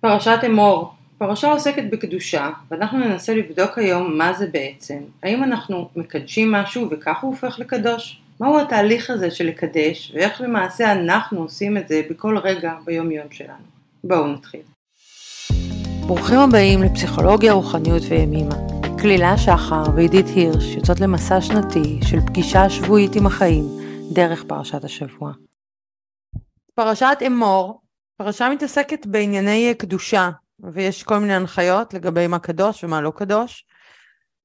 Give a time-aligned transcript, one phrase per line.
[0.00, 4.98] פרשת אמור פרשה עוסקת בקדושה, ואנחנו ננסה לבדוק היום מה זה בעצם.
[5.22, 8.20] האם אנחנו מקדשים משהו וכך הוא הופך לקדוש?
[8.40, 13.26] מהו התהליך הזה של לקדש, ואיך למעשה אנחנו עושים את זה בכל רגע ביום יום
[13.30, 13.64] שלנו.
[14.04, 14.60] בואו נתחיל.
[16.06, 18.54] ברוכים הבאים לפסיכולוגיה, רוחניות וימימה.
[19.02, 23.64] כלילה שחר ועידית הירש יוצאות למסע שנתי של פגישה שבועית עם החיים
[24.12, 25.32] דרך פרשת השבוע.
[26.74, 27.80] פרשת אמור,
[28.18, 30.30] פרשה מתעסקת בענייני קדושה,
[30.72, 33.64] ויש כל מיני הנחיות לגבי מה קדוש ומה לא קדוש,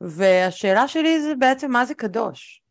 [0.01, 2.61] והשאלה שלי זה בעצם מה זה קדוש?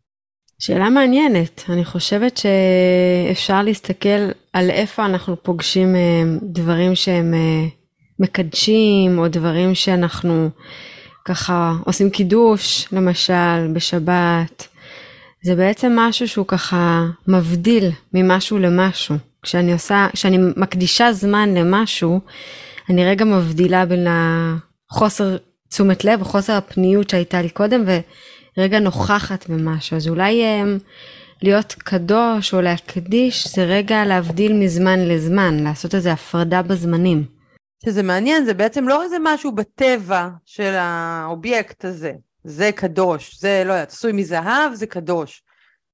[0.58, 1.64] שאלה מעניינת.
[1.68, 7.68] אני חושבת שאפשר להסתכל על איפה אנחנו פוגשים אה, דברים שהם אה,
[8.18, 10.50] מקדשים, או דברים שאנחנו
[11.24, 14.68] ככה עושים קידוש, למשל, בשבת.
[15.44, 19.31] זה בעצם משהו שהוא ככה מבדיל ממשהו למשהו.
[19.42, 22.20] כשאני עושה, כשאני מקדישה זמן למשהו,
[22.90, 24.06] אני רגע מבדילה בין
[24.90, 25.36] החוסר
[25.68, 27.84] תשומת לב וחוסר הפניות שהייתה לי קודם
[28.56, 29.96] ורגע נוכחת במשהו.
[29.96, 30.82] אז אולי um,
[31.42, 37.24] להיות קדוש או להקדיש זה רגע להבדיל מזמן לזמן, לעשות איזו הפרדה בזמנים.
[37.84, 42.12] שזה מעניין, זה בעצם לא איזה משהו בטבע של האובייקט הזה.
[42.44, 45.42] זה קדוש, זה לא יודעת, עשוי מזהב, זה קדוש.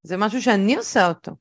[0.03, 1.33] זה משהו שאני עושה אותו.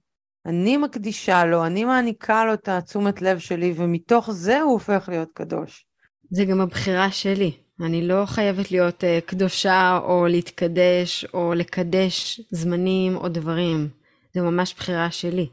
[0.48, 5.30] אני מקדישה לו, אני מעניקה לו את התשומת לב שלי, ומתוך זה הוא הופך להיות
[5.34, 5.86] קדוש.
[6.32, 7.52] זה גם הבחירה שלי.
[7.82, 13.90] אני לא חייבת להיות uh, קדושה או להתקדש או לקדש זמנים או דברים.
[14.34, 15.50] זה ממש בחירה שלי.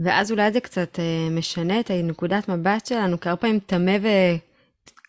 [0.00, 3.96] ואז אולי זה קצת uh, משנה את הנקודת מבט שלנו, כי הרבה פעמים טמא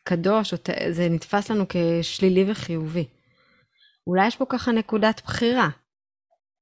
[0.04, 0.54] וקדוש.
[0.90, 3.06] זה נתפס לנו כשלילי וחיובי.
[4.08, 5.70] אולי יש פה ככה נקודת בחירה.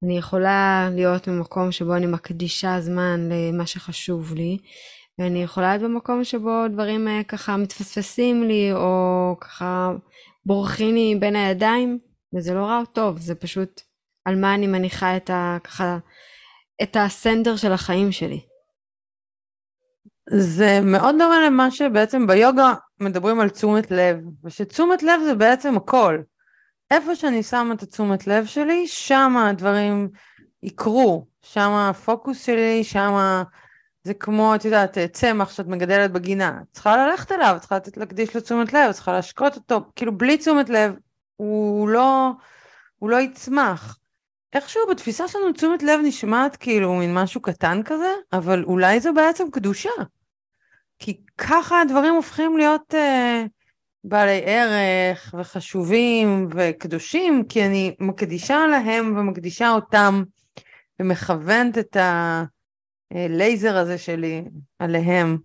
[0.03, 4.57] אני יכולה להיות במקום שבו אני מקדישה זמן למה שחשוב לי,
[5.19, 9.91] ואני יכולה להיות במקום שבו דברים אה, ככה מתפספסים לי, או ככה
[10.45, 11.99] בורחים לי בין הידיים,
[12.35, 13.81] וזה לא רע או טוב, זה פשוט
[14.25, 15.57] על מה אני מניחה את ה...
[15.63, 15.97] ככה...
[16.83, 18.41] את הסנדר של החיים שלי.
[20.29, 26.17] זה מאוד דומה למה שבעצם ביוגה מדברים על תשומת לב, ושתשומת לב זה בעצם הכל.
[26.91, 30.09] איפה שאני שמה את התשומת לב שלי, שם הדברים
[30.63, 33.43] יקרו, שם הפוקוס שלי, שם
[34.03, 36.59] זה כמו, את יודעת, צמח שאת מגדלת בגינה.
[36.71, 40.69] צריכה ללכת אליו, צריכה לתת להקדיש לו תשומת לב, צריכה להשקות אותו, כאילו בלי תשומת
[40.69, 40.93] לב,
[41.35, 42.31] הוא לא,
[42.99, 43.97] הוא לא יצמח.
[44.53, 49.51] איכשהו בתפיסה שלנו תשומת לב נשמעת כאילו מין משהו קטן כזה, אבל אולי זו בעצם
[49.51, 49.89] קדושה.
[50.99, 52.95] כי ככה הדברים הופכים להיות...
[52.95, 53.45] אה,
[54.03, 60.23] בעלי ערך וחשובים וקדושים, כי אני מקדישה להם ומקדישה אותם
[60.99, 61.97] ומכוונת את
[63.11, 64.43] הלייזר הזה שלי
[64.79, 65.37] עליהם.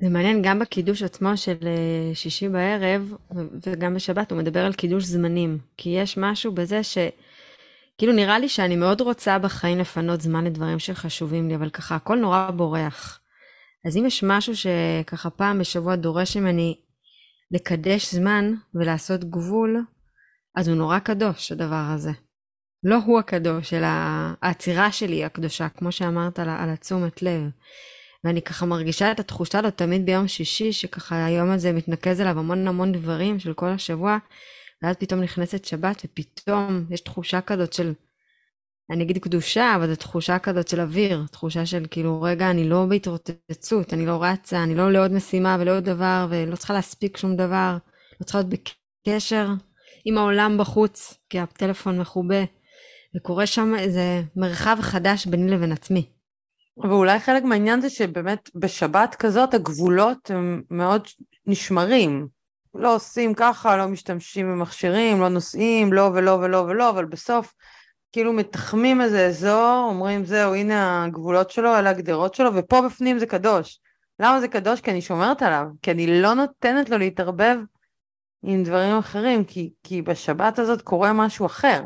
[0.00, 3.14] זה מעניין, גם בקידוש עצמו של אה, שישי בערב
[3.66, 5.58] וגם בשבת הוא מדבר על קידוש זמנים.
[5.76, 6.98] כי יש משהו בזה ש...
[7.98, 12.16] כאילו נראה לי שאני מאוד רוצה בחיים לפנות זמן לדברים שחשובים לי, אבל ככה הכל
[12.16, 13.20] נורא בורח.
[13.86, 16.74] אז אם יש משהו שככה פעם בשבוע דורש ממני
[17.50, 19.84] לקדש זמן ולעשות גבול,
[20.56, 22.10] אז הוא נורא קדוש, הדבר הזה.
[22.82, 23.86] לא הוא הקדוש, אלא
[24.42, 27.42] העצירה שלי הקדושה, כמו שאמרת על, על התשומת לב.
[28.24, 32.68] ואני ככה מרגישה את התחושה הזאת תמיד ביום שישי, שככה היום הזה מתנקז אליו המון
[32.68, 34.18] המון דברים של כל השבוע,
[34.82, 37.92] ואז פתאום נכנסת שבת, ופתאום יש תחושה כזאת של
[38.90, 42.86] אני אגיד קדושה, אבל זו תחושה כזאת של אוויר, תחושה של כאילו, רגע, אני לא
[42.88, 47.76] בהתרוצצות, אני לא רצה, אני לא לעוד משימה ולעוד דבר, ולא צריכה להספיק שום דבר,
[48.20, 48.50] לא צריכה להיות
[49.06, 49.48] בקשר
[50.04, 52.44] עם העולם בחוץ, כי הטלפון מכובה,
[53.16, 56.08] וקורה שם איזה מרחב חדש ביני לבין עצמי.
[56.78, 61.06] ואולי חלק מהעניין זה שבאמת בשבת כזאת הגבולות הם מאוד
[61.46, 62.28] נשמרים.
[62.74, 67.54] לא עושים ככה, לא משתמשים במכשירים, לא נוסעים, לא ולא ולא ולא, אבל בסוף
[68.12, 73.26] כאילו מתחמים איזה אזור, אומרים זהו, הנה הגבולות שלו, אלה הגדרות שלו, ופה בפנים זה
[73.26, 73.80] קדוש.
[74.20, 74.80] למה זה קדוש?
[74.80, 77.56] כי אני שומרת עליו, כי אני לא נותנת לו להתערבב
[78.42, 81.82] עם דברים אחרים, כי, כי בשבת הזאת קורה משהו אחר.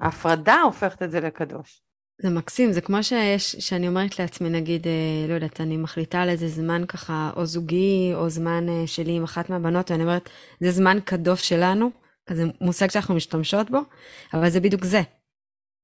[0.00, 1.82] ההפרדה הופכת את זה לקדוש.
[2.22, 6.28] זה מקסים, זה כמו שיש, שאני אומרת לעצמי, נגיד, אה, לא יודעת, אני מחליטה על
[6.28, 10.30] איזה זמן ככה, או זוגי, או זמן אה, שלי עם אחת מהבנות, ואני אומרת,
[10.60, 11.90] זה זמן קדוש שלנו,
[12.30, 13.78] זה מושג שאנחנו משתמשות בו,
[14.34, 15.02] אבל זה בדיוק זה.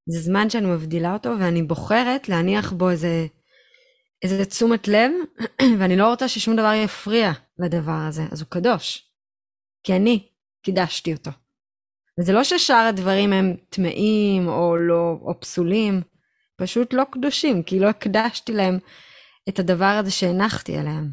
[0.07, 3.27] זה זמן שאני מבדילה אותו, ואני בוחרת להניח בו איזה,
[4.23, 5.11] איזה תשומת לב,
[5.79, 9.11] ואני לא רוצה ששום דבר יפריע לדבר הזה, אז הוא קדוש.
[9.85, 10.29] כי אני
[10.63, 11.31] קידשתי אותו.
[12.21, 16.03] וזה לא ששאר הדברים הם טמאים או לא, או פסולים,
[16.57, 18.79] פשוט לא קדושים, כי לא הקדשתי להם
[19.49, 21.11] את הדבר הזה שהנחתי עליהם.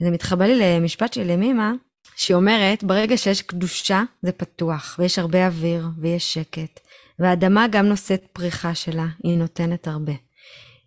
[0.00, 1.72] זה מתחבר לי למשפט של ימימה,
[2.16, 6.80] שהיא אומרת, ברגע שיש קדושה, זה פתוח, ויש הרבה אוויר, ויש שקט.
[7.18, 10.12] והאדמה גם נושאת פריחה שלה, היא נותנת הרבה.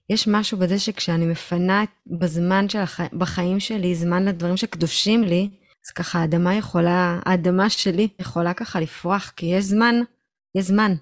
[0.10, 1.84] יש משהו בזה שכשאני מפנה
[2.20, 5.50] בזמן של החיים, בחיים שלי, זמן לדברים שקדושים לי,
[5.88, 9.96] אז ככה האדמה יכולה, האדמה שלי יכולה ככה לפרוח, כי יש זמן,
[10.56, 10.96] יש זמן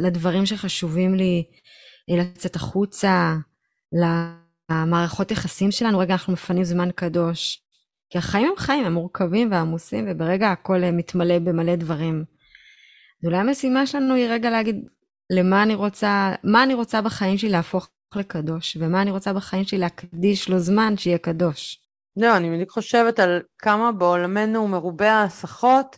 [0.00, 1.44] לדברים שחשובים לי,
[2.08, 3.36] לצאת החוצה,
[4.70, 7.69] למערכות יחסים שלנו, רגע אנחנו מפנים זמן קדוש.
[8.10, 12.24] כי החיים הם חיים, הם מורכבים ועמוסים, וברגע הכל מתמלא במלא דברים.
[13.22, 14.84] אז אולי המשימה שלנו היא רגע להגיד
[15.30, 19.78] למה אני רוצה, מה אני רוצה בחיים שלי להפוך לקדוש, ומה אני רוצה בחיים שלי
[19.78, 21.80] להקדיש לו זמן שיהיה קדוש.
[22.16, 25.96] לא, אני בדיוק חושבת על כמה בעולמנו מרובה ההסחות,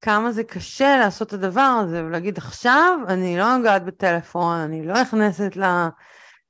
[0.00, 4.94] כמה זה קשה לעשות את הדבר הזה, ולהגיד עכשיו אני לא נוגעת בטלפון, אני לא
[5.00, 5.52] נכנסת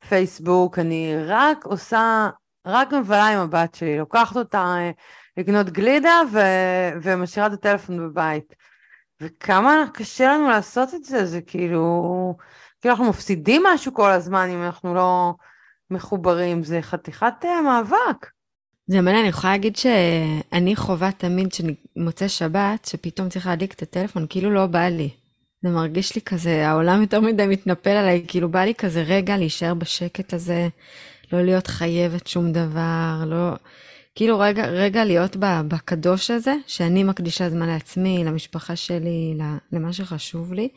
[0.05, 2.29] לפייסבוק, אני רק עושה,
[2.69, 4.91] רק מבלה עם הבת שלי, לוקחת אותה אה,
[5.37, 8.55] לקנות גלידה ו- ומשאירה את הטלפון בבית.
[9.21, 12.37] וכמה קשה לנו לעשות את זה, זה כאילו,
[12.81, 15.35] כאילו אנחנו מפסידים משהו כל הזמן אם אנחנו לא
[15.91, 18.27] מחוברים, זה חתיכת אה, מאבק.
[18.87, 23.83] זה מעניין, אני יכולה להגיד שאני חווה תמיד שאני מוצא שבת, שפתאום צריך להדליק את
[23.83, 25.11] הטלפון, כאילו לא בא לי.
[25.63, 29.75] זה מרגיש לי כזה, העולם יותר מדי מתנפל עליי, כאילו בא לי כזה רגע להישאר
[29.75, 30.69] בשקט הזה,
[31.33, 33.53] לא להיות חייבת שום דבר, לא...
[34.15, 39.39] כאילו רגע, רגע להיות בקדוש הזה, שאני מקדישה זמן לעצמי, למשפחה שלי,
[39.73, 40.69] למה שחשוב לי.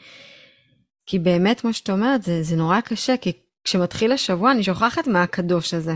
[1.06, 3.32] כי באמת, כמו שאת אומרת, זה, זה נורא קשה, כי
[3.64, 5.94] כשמתחיל השבוע אני שוכחת מה הקדוש הזה.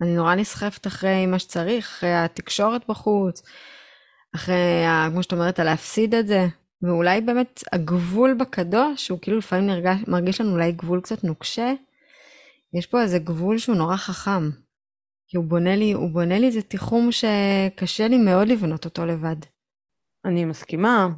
[0.00, 3.42] אני נורא נסחפת אחרי מה שצריך, אחרי התקשורת בחוץ,
[4.34, 6.46] אחרי, כמו שאת אומרת, להפסיד את זה.
[6.82, 11.72] ואולי באמת הגבול בקדוש, הוא כאילו לפעמים נרגש, מרגיש לנו אולי גבול קצת נוקשה.
[12.72, 14.50] יש פה איזה גבול שהוא נורא חכם.
[15.26, 19.36] כי הוא בונה לי, הוא בונה לי איזה תיחום שקשה לי מאוד לבנות אותו לבד.
[20.24, 21.08] אני מסכימה.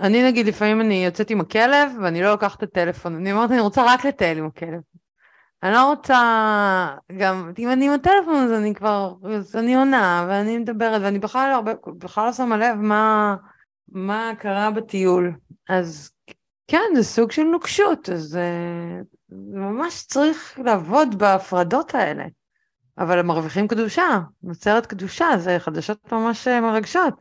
[0.00, 3.60] אני נגיד לפעמים אני יוצאת עם הכלב ואני לא לוקחת את הטלפון, אני אומרת אני
[3.60, 4.80] רוצה רק לטייל עם הכלב.
[5.62, 6.16] אני לא רוצה,
[7.18, 11.48] גם אם אני עם הטלפון אז אני כבר, אז אני עונה ואני מדברת ואני בכלל,
[11.50, 13.36] לא הרבה, בכלל לא שמה לב מה,
[13.88, 15.34] מה קרה בטיול.
[15.68, 16.10] אז
[16.68, 18.48] כן, זה סוג של נוקשות, אז זה
[19.52, 22.24] ממש צריך לעבוד בהפרדות האלה.
[22.98, 27.14] אבל הם מרוויחים קדושה, נוצרת קדושה, זה חדשות ממש אה, מרגשות.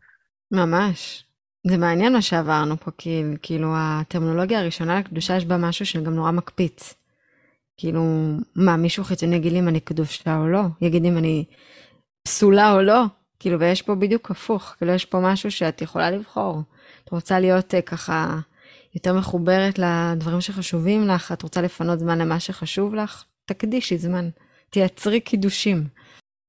[0.51, 1.25] ממש.
[1.67, 6.31] זה מעניין מה שעברנו פה, כי כאילו הטרמינולוגיה הראשונה לקדושה יש בה משהו שגם נורא
[6.31, 6.93] מקפיץ.
[7.77, 8.03] כאילו,
[8.55, 10.61] מה, מישהו חיצוני יגיד לי אם אני קדושה או לא?
[10.81, 11.45] יגיד אם אני
[12.23, 13.03] פסולה או לא?
[13.39, 16.61] כאילו, ויש פה בדיוק הפוך, כאילו יש פה משהו שאת יכולה לבחור.
[17.03, 18.39] את רוצה להיות uh, ככה
[18.95, 24.29] יותר מחוברת לדברים שחשובים לך, את רוצה לפנות זמן למה שחשוב לך, תקדישי זמן.
[24.69, 25.88] תייצרי קידושים.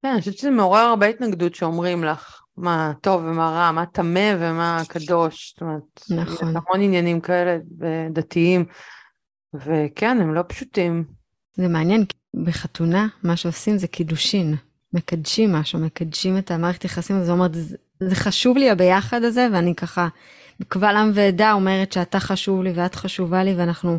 [0.02, 4.34] כן, אני חושבת שזה מעורר הרבה התנגדות שאומרים לך מה טוב ומה רע, מה טמא
[4.38, 5.52] ומה קדוש.
[5.52, 6.34] זאת אומרת, נכון.
[6.34, 7.58] יש המון עניינים כאלה
[8.10, 8.64] דתיים,
[9.54, 11.04] וכן, הם לא פשוטים.
[11.54, 12.04] זה מעניין,
[12.34, 14.54] בחתונה מה שעושים זה קידושין.
[14.92, 19.74] מקדשים משהו, מקדשים את המערכת יחסים, זאת אומרת, זה, זה חשוב לי הביחד הזה, ואני
[19.74, 20.08] ככה
[20.68, 23.98] קבל עם ועדה אומרת שאתה חשוב לי ואת חשובה לי, ואנחנו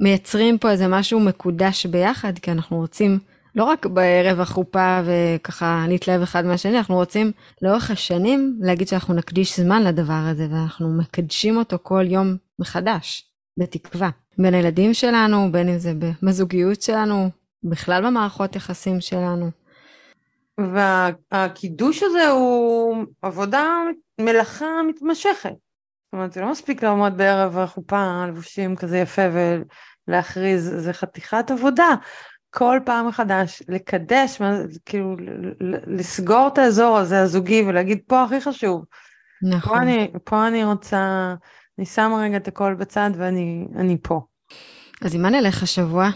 [0.00, 3.18] מייצרים פה איזה משהו מקודש ביחד, כי אנחנו רוצים
[3.54, 7.32] לא רק בערב החופה וככה להתלהב אחד מהשני, אנחנו רוצים
[7.62, 14.10] לאורך השנים להגיד שאנחנו נקדיש זמן לדבר הזה, ואנחנו מקדשים אותו כל יום מחדש, בתקווה.
[14.38, 17.30] בין הילדים שלנו, בין אם זה בזוגיות שלנו,
[17.64, 19.50] בכלל במערכות יחסים שלנו.
[21.32, 23.66] והקידוש הזה הוא עבודה,
[24.20, 25.63] מלאכה מתמשכת.
[26.14, 29.22] אומרת, זה לא מספיק לעמוד בערב החופה, לבושים כזה יפה
[30.08, 31.88] ולהכריז, זה חתיכת עבודה.
[32.50, 34.40] כל פעם מחדש, לקדש,
[34.84, 35.16] כאילו
[35.86, 38.84] לסגור את האזור הזה הזוגי ולהגיד פה הכי חשוב.
[39.42, 39.72] נכון.
[39.72, 41.34] פה אני, פה אני רוצה,
[41.78, 44.20] אני שמה רגע את הכל בצד ואני פה.
[45.02, 46.08] אז עם מה נלך השבוע?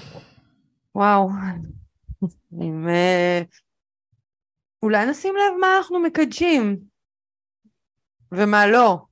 [0.95, 1.31] וואו,
[2.53, 2.89] עם...
[2.89, 3.43] אה,
[4.83, 6.77] אולי נשים לב מה אנחנו מקדשים
[8.33, 9.08] ומה לא.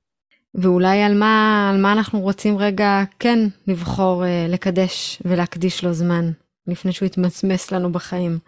[0.57, 6.31] ואולי על מה, על מה אנחנו רוצים רגע כן לבחור אה, לקדש ולהקדיש לו זמן.
[6.67, 8.39] לפני שהוא יתמסמס לנו בחיים.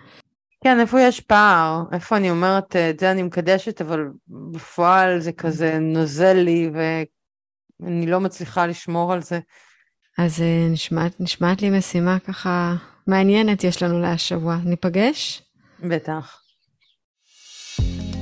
[0.63, 1.83] כן, איפה יש פער?
[1.91, 8.05] איפה אני אומרת, אה, את זה אני מקדשת, אבל בפועל זה כזה נוזל לי ואני
[8.05, 9.39] לא מצליחה לשמור על זה.
[10.17, 12.75] אז אה, נשמעת, נשמעת לי משימה ככה
[13.07, 14.57] מעניינת יש לנו להשבוע.
[14.65, 15.43] ניפגש?
[15.79, 16.41] בטח.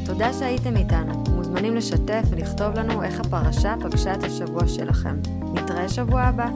[0.05, 1.36] תודה שהייתם איתנו.
[1.47, 5.19] מוזמנים לשתף ולכתוב לנו איך הפרשה פגשה את השבוע שלכם.
[5.53, 6.47] נתראה שבוע הבא.